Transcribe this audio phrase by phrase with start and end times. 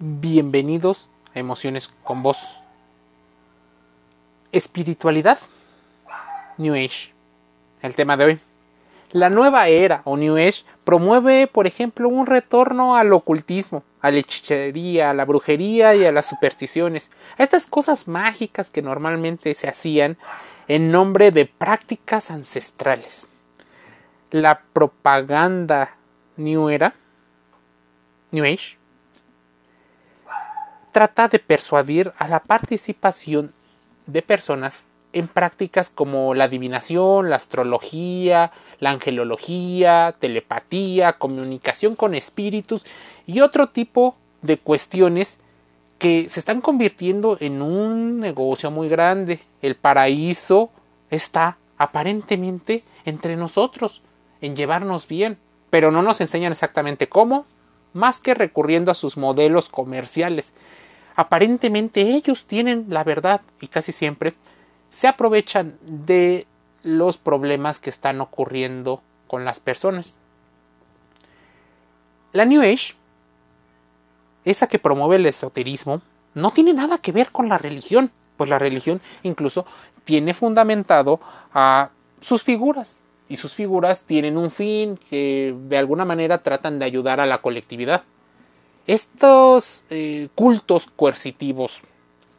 [0.00, 2.56] Bienvenidos a Emociones con Voz.
[4.50, 5.38] Espiritualidad.
[6.58, 7.12] New Age.
[7.80, 8.38] El tema de hoy.
[9.12, 14.18] La nueva era o New Age promueve, por ejemplo, un retorno al ocultismo, a la
[14.18, 19.68] hechicería, a la brujería y a las supersticiones, a estas cosas mágicas que normalmente se
[19.68, 20.18] hacían
[20.66, 23.28] en nombre de prácticas ancestrales.
[24.32, 25.94] La propaganda
[26.36, 26.94] New Era,
[28.32, 28.76] New Age,
[30.94, 33.52] trata de persuadir a la participación
[34.06, 42.86] de personas en prácticas como la adivinación, la astrología, la angelología, telepatía, comunicación con espíritus
[43.26, 45.40] y otro tipo de cuestiones
[45.98, 49.40] que se están convirtiendo en un negocio muy grande.
[49.62, 50.70] El paraíso
[51.10, 54.00] está aparentemente entre nosotros,
[54.40, 55.38] en llevarnos bien,
[55.70, 57.46] pero no nos enseñan exactamente cómo,
[57.94, 60.52] más que recurriendo a sus modelos comerciales
[61.16, 64.34] aparentemente ellos tienen la verdad y casi siempre
[64.90, 66.46] se aprovechan de
[66.82, 70.14] los problemas que están ocurriendo con las personas.
[72.32, 72.94] La New Age,
[74.44, 76.02] esa que promueve el esoterismo,
[76.34, 79.66] no tiene nada que ver con la religión, pues la religión incluso
[80.04, 81.20] tiene fundamentado
[81.52, 81.90] a
[82.20, 82.96] sus figuras,
[83.28, 87.38] y sus figuras tienen un fin que de alguna manera tratan de ayudar a la
[87.38, 88.02] colectividad.
[88.86, 91.80] Estos eh, cultos coercitivos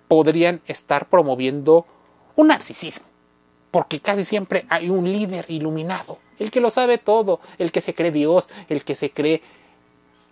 [0.08, 1.86] podrían estar promoviendo
[2.36, 3.08] un narcisismo,
[3.72, 7.96] porque casi siempre hay un líder iluminado, el que lo sabe todo, el que se
[7.96, 9.42] cree Dios, el que se cree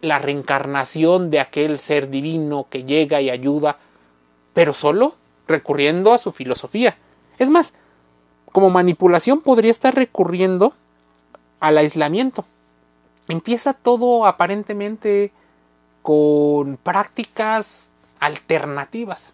[0.01, 3.79] la reencarnación de aquel ser divino que llega y ayuda,
[4.53, 5.15] pero solo
[5.47, 6.95] recurriendo a su filosofía.
[7.39, 7.73] Es más,
[8.51, 10.73] como manipulación podría estar recurriendo
[11.59, 12.45] al aislamiento.
[13.29, 15.31] Empieza todo aparentemente
[16.03, 19.33] con prácticas alternativas.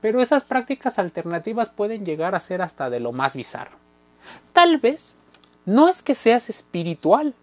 [0.00, 3.76] Pero esas prácticas alternativas pueden llegar a ser hasta de lo más bizarro.
[4.52, 5.16] Tal vez
[5.64, 7.34] no es que seas espiritual,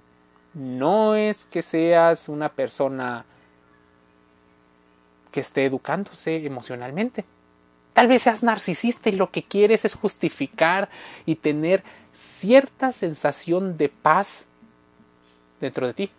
[0.54, 3.26] no es que seas una persona
[5.32, 7.26] que esté educándose emocionalmente.
[7.94, 10.90] Tal vez seas narcisista y lo que quieres es justificar
[11.26, 14.46] y tener cierta sensación de paz
[15.60, 16.12] dentro de ti.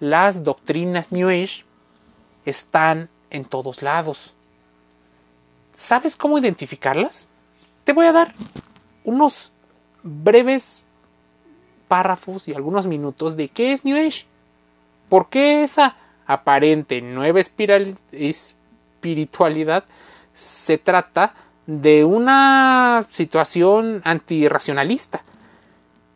[0.00, 1.64] Las doctrinas New Age
[2.46, 4.32] están en todos lados.
[5.74, 7.28] ¿Sabes cómo identificarlas?
[7.84, 8.34] Te voy a dar
[9.04, 9.52] unos
[10.02, 10.82] breves
[11.86, 14.24] párrafos y algunos minutos de qué es New Age.
[15.08, 15.96] ¿Por qué esa
[16.26, 19.84] aparente nueva espiritualidad
[20.32, 21.34] se trata
[21.66, 25.22] de una situación antirracionalista?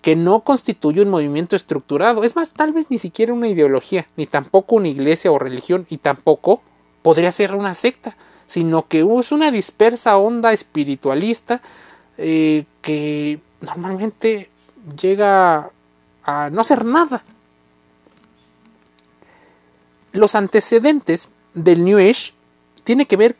[0.05, 4.27] Que no constituye un movimiento estructurado, es más, tal vez ni siquiera una ideología, ni
[4.27, 6.61] tampoco una iglesia o religión, y tampoco
[7.01, 11.63] podría ser una secta, sino que es una dispersa onda espiritualista
[12.19, 14.51] eh, que normalmente
[15.01, 15.71] llega
[16.23, 17.25] a no ser nada.
[20.13, 22.35] Los antecedentes del New Age
[22.85, 23.37] tiene que ver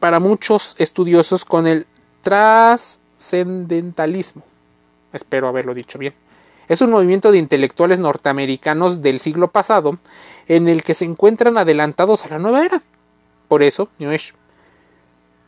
[0.00, 1.86] para muchos estudiosos con el
[2.22, 4.42] trascendentalismo
[5.12, 6.14] espero haberlo dicho bien.
[6.68, 9.98] Es un movimiento de intelectuales norteamericanos del siglo pasado
[10.48, 12.82] en el que se encuentran adelantados a la nueva era.
[13.48, 14.32] Por eso, New Age.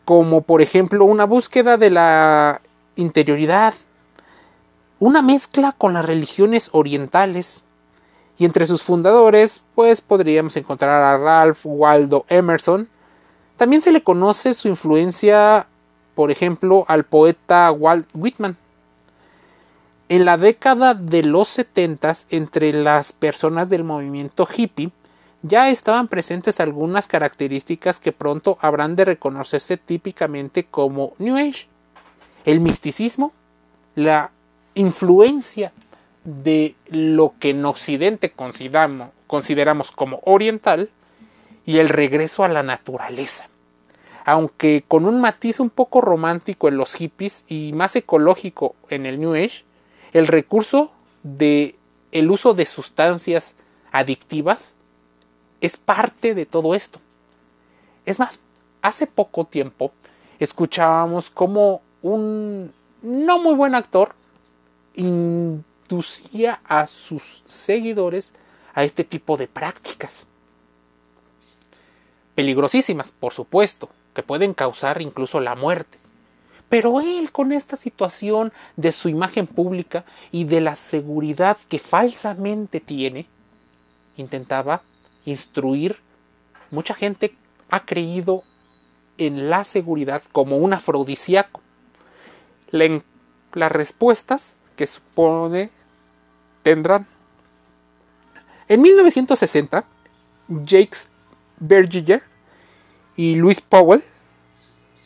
[0.05, 2.61] Como por ejemplo una búsqueda de la
[2.97, 3.75] interioridad,
[4.99, 7.65] una mezcla con las religiones orientales,
[8.39, 12.89] y entre sus fundadores, pues podríamos encontrar a Ralph Waldo Emerson.
[13.57, 15.67] También se le conoce su influencia,
[16.15, 18.57] por ejemplo, al poeta Walt Whitman.
[20.15, 24.93] En la década de los 70, entre las personas del movimiento hippie,
[25.43, 31.67] ya estaban presentes algunas características que pronto habrán de reconocerse típicamente como New Age.
[32.45, 33.33] El misticismo,
[33.97, 34.31] la
[34.75, 35.73] influencia
[36.23, 40.91] de lo que en Occidente consideramos, consideramos como oriental
[41.67, 43.49] y el regreso a la naturaleza.
[44.25, 49.19] Aunque con un matiz un poco romántico en los hippies y más ecológico en el
[49.19, 49.64] New Age,
[50.15, 51.75] el recurso de
[52.13, 53.57] el uso de sustancias
[53.93, 54.75] adictivas
[55.61, 57.01] es parte de todo esto.
[58.07, 58.41] Es más,
[58.81, 59.93] hace poco tiempo
[60.39, 62.73] escuchábamos como un
[63.03, 64.15] no muy buen actor
[64.95, 68.33] inducía a sus seguidores
[68.75, 70.27] a este tipo de prácticas.
[72.37, 75.99] Peligrosísimas, por supuesto, que pueden causar incluso la muerte.
[76.75, 82.81] Pero él con esta situación de su imagen pública y de la seguridad que falsamente
[82.81, 83.29] tiene,
[84.17, 84.83] intentaba
[85.25, 85.97] instruir.
[86.73, 87.33] Mucha gente
[87.71, 88.43] ha creído
[89.19, 91.61] en la seguridad como un afrodisíaco.
[92.73, 95.71] las respuestas que supone
[96.65, 97.07] tendrán.
[98.67, 99.85] En 1960,
[100.67, 101.09] Jakes
[101.61, 102.25] Bergiger
[103.15, 104.03] y Louis Powell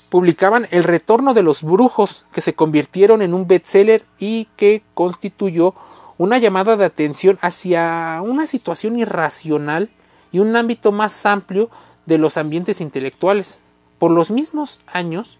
[0.08, 5.74] publicaban El retorno de los brujos, que se convirtieron en un bestseller y que constituyó
[6.16, 9.90] una llamada de atención hacia una situación irracional
[10.32, 11.70] y un ámbito más amplio
[12.06, 13.60] de los ambientes intelectuales.
[13.98, 15.38] Por los mismos años,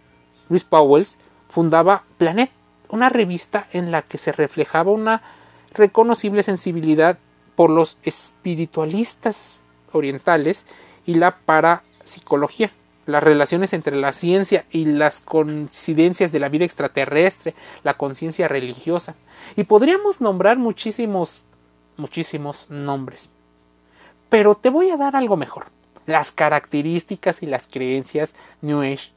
[0.48, 1.06] Louis Powell
[1.48, 2.50] fundaba Planet,
[2.88, 5.22] una revista en la que se reflejaba una
[5.72, 7.18] reconocible sensibilidad
[7.56, 9.62] por los espiritualistas
[9.92, 10.66] orientales
[11.06, 12.70] y la parapsicología,
[13.08, 19.14] las relaciones entre la ciencia y las coincidencias de la vida extraterrestre, la conciencia religiosa.
[19.56, 21.40] Y podríamos nombrar muchísimos,
[21.96, 23.30] muchísimos nombres.
[24.28, 25.68] Pero te voy a dar algo mejor.
[26.04, 29.10] Las características y las creencias New Age.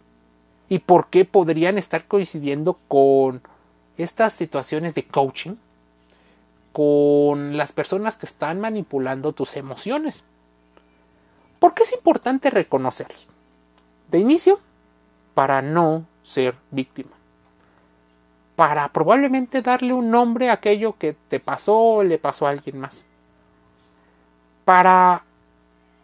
[0.69, 3.41] Y por qué podrían estar coincidiendo con
[3.97, 5.55] estas situaciones de coaching.
[6.71, 10.23] Con las personas que están manipulando tus emociones.
[11.59, 13.27] ¿Por qué es importante reconocerlos?
[14.11, 14.59] De inicio,
[15.33, 17.11] para no ser víctima.
[18.55, 22.79] Para probablemente darle un nombre a aquello que te pasó o le pasó a alguien
[22.79, 23.05] más.
[24.65, 25.23] Para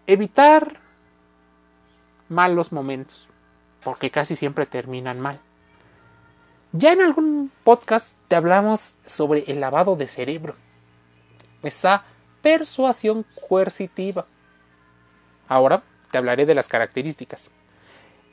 [0.08, 0.80] evitar
[2.30, 3.28] malos momentos,
[3.84, 5.40] porque casi siempre terminan mal.
[6.72, 10.56] Ya en algún podcast te hablamos sobre el lavado de cerebro,
[11.62, 12.04] esa
[12.42, 14.26] persuasión coercitiva
[15.48, 15.82] Ahora
[16.12, 17.50] te hablaré de las características.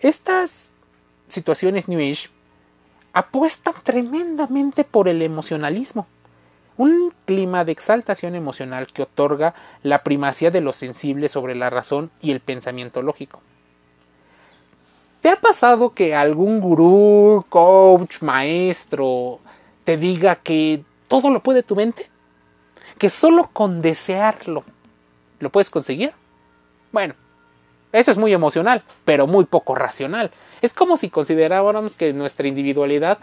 [0.00, 0.72] Estas
[1.28, 2.28] situaciones New Age
[3.12, 6.06] apuestan tremendamente por el emocionalismo,
[6.76, 12.10] un clima de exaltación emocional que otorga la primacía de lo sensible sobre la razón
[12.20, 13.40] y el pensamiento lógico.
[15.20, 19.38] ¿Te ha pasado que algún gurú, coach, maestro
[19.84, 22.10] te diga que todo lo puede tu mente?
[22.98, 24.64] Que solo con desearlo
[25.38, 26.12] lo puedes conseguir.
[26.92, 27.14] Bueno,
[27.94, 30.32] eso es muy emocional, pero muy poco racional.
[30.62, 33.18] Es como si consideráramos que nuestra individualidad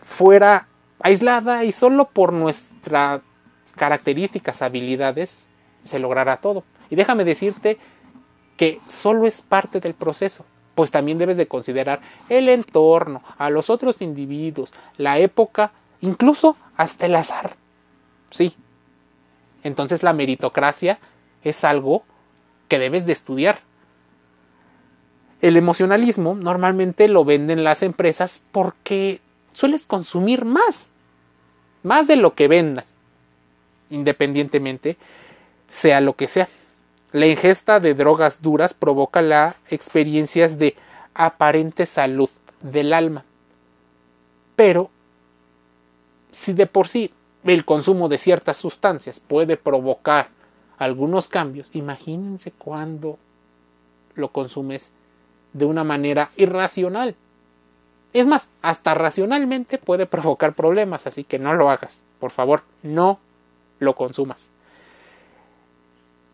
[0.00, 0.68] fuera
[1.00, 3.20] aislada y solo por nuestras
[3.74, 5.48] características, habilidades,
[5.82, 6.62] se logrará todo.
[6.88, 7.78] Y déjame decirte
[8.56, 10.44] que solo es parte del proceso,
[10.74, 17.06] pues también debes de considerar el entorno, a los otros individuos, la época, incluso hasta
[17.06, 17.56] el azar.
[18.30, 18.54] Sí.
[19.64, 21.00] Entonces la meritocracia
[21.42, 22.04] es algo
[22.68, 23.60] que debes de estudiar.
[25.42, 29.20] El emocionalismo normalmente lo venden las empresas porque
[29.52, 30.88] sueles consumir más,
[31.82, 32.84] más de lo que vendan,
[33.90, 34.96] independientemente
[35.66, 36.48] sea lo que sea.
[37.10, 40.76] La ingesta de drogas duras provoca las experiencias de
[41.12, 42.30] aparente salud
[42.60, 43.24] del alma.
[44.54, 44.90] Pero,
[46.30, 47.12] si de por sí
[47.42, 50.28] el consumo de ciertas sustancias puede provocar
[50.78, 53.18] algunos cambios, imagínense cuando
[54.14, 54.92] lo consumes
[55.52, 57.14] de una manera irracional.
[58.12, 62.02] Es más, hasta racionalmente puede provocar problemas, así que no lo hagas.
[62.20, 63.18] Por favor, no
[63.78, 64.50] lo consumas.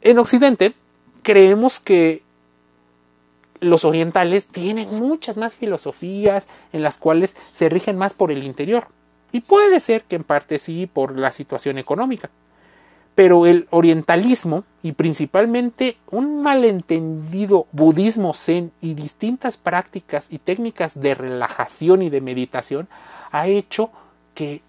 [0.01, 0.75] En Occidente,
[1.23, 2.23] creemos que
[3.61, 8.89] los orientales tienen muchas más filosofías en las cuales se rigen más por el interior.
[9.33, 12.31] Y puede ser que en parte sí por la situación económica.
[13.19, 21.17] Pero el orientalismo y principalmente un malentendido budismo zen y distintas prácticas y técnicas de
[21.17, 22.87] relajación y de meditación
[23.33, 23.91] ha hecho
[24.37, 24.63] que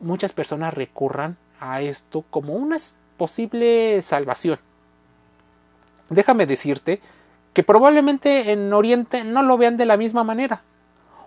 [0.00, 2.78] muchas personas recurran a esto como una
[3.16, 4.58] posible salvación.
[6.10, 7.00] Déjame decirte
[7.52, 10.62] que probablemente en Oriente no lo vean de la misma manera,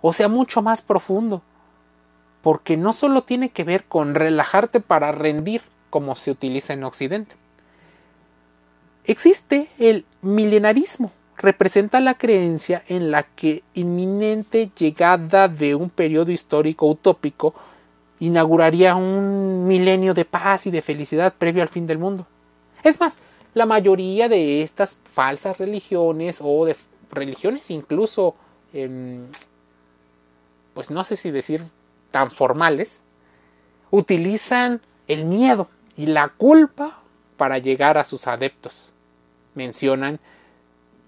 [0.02, 1.40] o sea, mucho más profundo
[2.42, 7.36] porque no solo tiene que ver con relajarte para rendir como se utiliza en Occidente.
[9.04, 16.86] Existe el milenarismo, representa la creencia en la que inminente llegada de un periodo histórico
[16.86, 17.54] utópico
[18.20, 22.26] inauguraría un milenio de paz y de felicidad previo al fin del mundo.
[22.84, 23.18] Es más,
[23.54, 26.76] la mayoría de estas falsas religiones o de
[27.10, 28.36] religiones incluso,
[28.72, 29.26] em,
[30.74, 31.64] pues no sé si decir
[32.12, 33.02] tan formales,
[33.90, 37.00] utilizan el miedo y la culpa
[37.36, 38.92] para llegar a sus adeptos.
[39.56, 40.20] Mencionan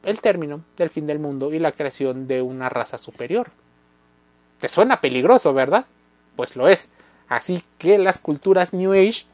[0.02, 3.50] el término del fin del mundo y la creación de una raza superior.
[4.60, 5.86] Te suena peligroso, ¿verdad?
[6.36, 6.90] Pues lo es.
[7.28, 9.24] Así que las culturas New Age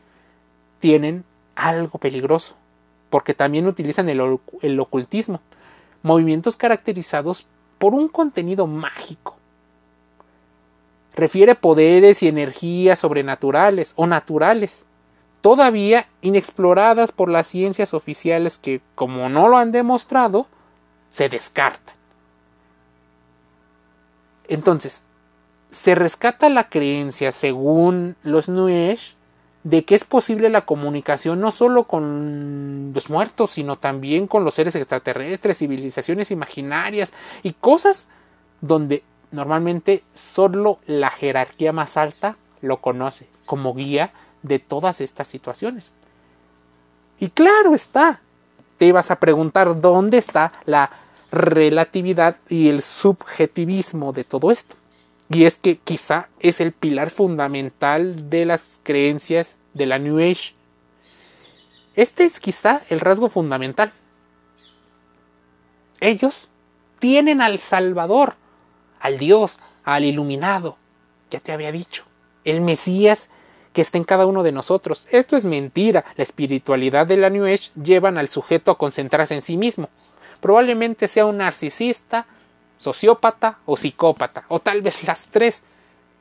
[0.79, 1.25] tienen
[1.57, 2.55] algo peligroso,
[3.11, 5.41] porque también utilizan el, el ocultismo,
[6.03, 7.47] movimientos caracterizados
[7.79, 9.40] por un contenido mágico.
[11.15, 14.87] Refiere poderes y energías sobrenaturales o naturales,
[15.41, 20.47] todavía inexploradas por las ciencias oficiales que, como no lo han demostrado,
[21.11, 21.95] se descartan.
[24.49, 25.03] Entonces,
[25.71, 29.15] se rescata la creencia, según los Nuesh,
[29.63, 34.55] de que es posible la comunicación no solo con los muertos, sino también con los
[34.55, 37.13] seres extraterrestres, civilizaciones imaginarias
[37.43, 38.09] y cosas
[38.61, 39.03] donde
[39.33, 45.93] normalmente solo la jerarquía más alta lo conoce como guía de todas estas situaciones.
[47.19, 48.21] Y claro está,
[48.79, 50.91] te ibas a preguntar dónde está la
[51.31, 54.77] relatividad y el subjetivismo de todo esto.
[55.29, 60.55] Y es que quizá es el pilar fundamental de las creencias de la New Age.
[61.95, 63.93] Este es quizá el rasgo fundamental.
[66.01, 66.49] Ellos
[66.99, 68.35] tienen al Salvador,
[69.01, 70.77] al Dios, al iluminado,
[71.31, 72.05] ya te había dicho,
[72.45, 73.29] el Mesías
[73.73, 75.07] que está en cada uno de nosotros.
[75.11, 76.05] Esto es mentira.
[76.17, 79.89] La espiritualidad de la New Age llevan al sujeto a concentrarse en sí mismo.
[80.41, 82.27] Probablemente sea un narcisista,
[82.79, 85.63] sociópata o psicópata, o tal vez las tres,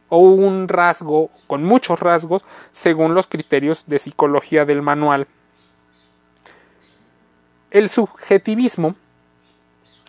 [0.09, 5.27] o un rasgo con muchos rasgos según los criterios de psicología del manual.
[7.71, 8.95] El subjetivismo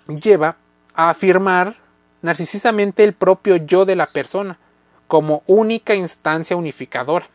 [0.09, 0.57] lleva
[0.95, 1.77] a afirmar
[2.23, 4.59] narcisisamente el propio yo de la persona,
[5.07, 7.29] como única instancia unificadora.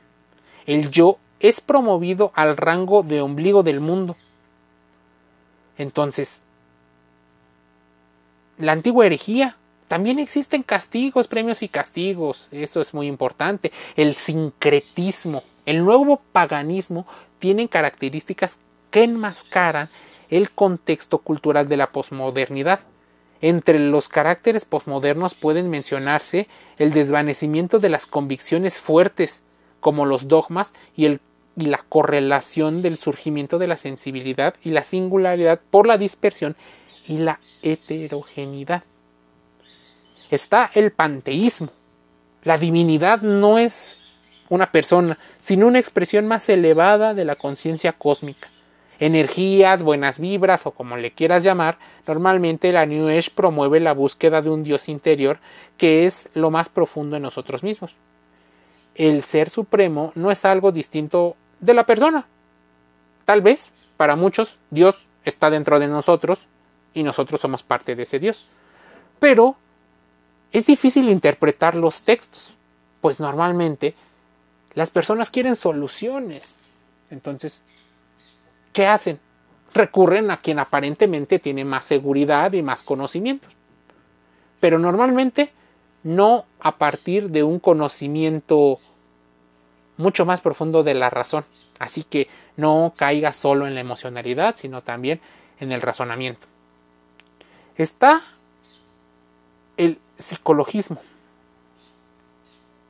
[0.65, 4.15] El yo es promovido al rango de ombligo del mundo.
[5.77, 6.42] Entonces,
[8.58, 12.48] la antigua herejía, también existen castigos, premios y castigos.
[12.51, 13.72] Eso es muy importante.
[13.96, 17.06] El sincretismo, el nuevo paganismo
[17.39, 18.58] tienen características
[18.89, 19.89] que enmascaran
[20.30, 22.80] el contexto cultural de la posmodernidad.
[23.42, 29.42] Entre los caracteres posmodernos pueden mencionarse el desvanecimiento de las convicciones fuertes,
[29.80, 31.20] como los dogmas y, el,
[31.56, 36.56] y la correlación del surgimiento de la sensibilidad y la singularidad por la dispersión
[37.08, 38.84] y la heterogeneidad.
[40.32, 41.70] Está el panteísmo.
[42.44, 44.00] La divinidad no es
[44.50, 48.50] una persona, sino una expresión más elevada de la conciencia cósmica
[48.99, 54.41] energías, buenas vibras o como le quieras llamar, normalmente la New Age promueve la búsqueda
[54.41, 55.39] de un Dios interior
[55.77, 57.95] que es lo más profundo en nosotros mismos.
[58.95, 62.25] El ser supremo no es algo distinto de la persona.
[63.25, 66.45] Tal vez, para muchos, Dios está dentro de nosotros
[66.93, 68.45] y nosotros somos parte de ese Dios.
[69.19, 69.55] Pero
[70.53, 72.53] es difícil interpretar los textos,
[73.01, 73.95] pues normalmente
[74.73, 76.59] las personas quieren soluciones.
[77.09, 77.63] Entonces,
[78.75, 79.20] ¿qué hacen?
[79.74, 83.51] Recurren a quien aparentemente tiene más seguridad y más conocimientos.
[84.60, 85.53] Pero normalmente
[86.03, 88.79] no a partir de un conocimiento
[89.96, 91.46] mucho más profundo de la razón.
[91.79, 92.27] Así que
[92.58, 95.22] no caiga solo en la emocionalidad, sino también
[95.62, 96.46] en el razonamiento.
[97.77, 98.22] Está
[99.77, 101.01] el psicologismo.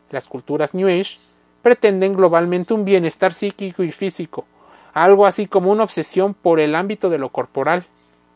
[0.09, 1.19] Las culturas New Age
[1.61, 4.45] pretenden globalmente un bienestar psíquico y físico,
[4.95, 7.83] algo así como una obsesión por el ámbito de lo corporal,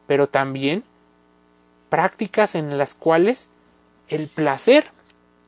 [0.05, 0.83] pero también
[1.89, 3.49] prácticas en las cuales
[4.09, 4.85] el placer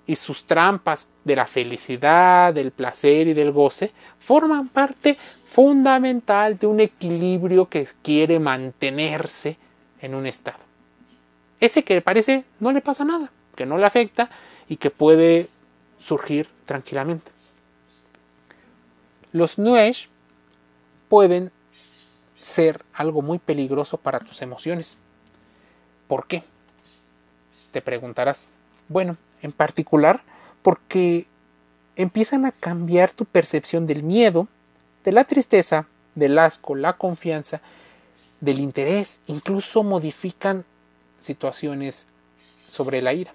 [0.07, 6.67] y sus trampas de la felicidad, del placer y del goce forman parte fundamental de
[6.67, 9.57] un equilibrio que quiere mantenerse
[10.01, 10.59] en un estado.
[11.59, 14.29] Ese que parece no le pasa nada, que no le afecta
[14.69, 15.49] y que puede
[15.99, 17.31] surgir tranquilamente.
[19.33, 20.07] Los Nuesh
[21.11, 21.51] pueden
[22.39, 24.97] ser algo muy peligroso para tus emociones.
[26.07, 26.41] ¿Por qué?
[27.73, 28.47] Te preguntarás.
[28.87, 30.21] Bueno, en particular
[30.61, 31.27] porque
[31.97, 34.47] empiezan a cambiar tu percepción del miedo,
[35.03, 37.59] de la tristeza, del asco, la confianza,
[38.39, 40.63] del interés, incluso modifican
[41.19, 42.07] situaciones
[42.67, 43.33] sobre la ira.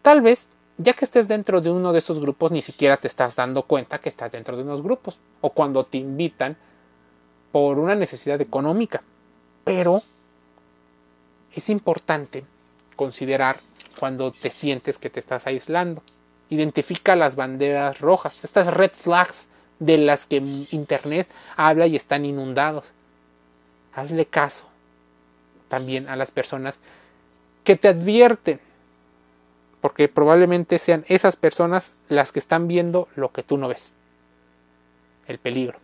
[0.00, 0.46] Tal vez,
[0.78, 3.98] ya que estés dentro de uno de esos grupos, ni siquiera te estás dando cuenta
[3.98, 6.56] que estás dentro de unos grupos, o cuando te invitan
[7.52, 9.02] por una necesidad económica.
[9.64, 10.02] Pero
[11.54, 12.44] es importante
[12.96, 13.60] considerar
[13.98, 16.02] cuando te sientes que te estás aislando.
[16.48, 19.46] Identifica las banderas rojas, estas red flags
[19.78, 20.36] de las que
[20.70, 22.84] Internet habla y están inundados.
[23.94, 24.66] Hazle caso
[25.68, 26.80] también a las personas
[27.64, 28.60] que te advierten,
[29.80, 33.92] porque probablemente sean esas personas las que están viendo lo que tú no ves,
[35.26, 35.78] el peligro.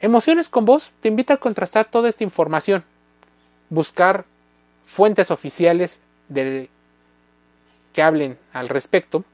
[0.00, 2.84] Emociones con vos te invita a contrastar toda esta información,
[3.68, 4.24] buscar
[4.86, 6.70] fuentes oficiales de,
[7.92, 9.24] que hablen al respecto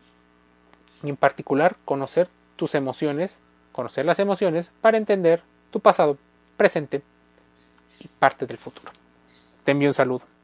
[1.04, 3.38] y en particular conocer tus emociones,
[3.70, 6.18] conocer las emociones para entender tu pasado,
[6.56, 7.00] presente
[8.00, 8.90] y parte del futuro.
[9.62, 10.35] Te envío un saludo.